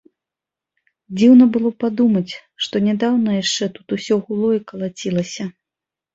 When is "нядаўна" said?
2.87-3.37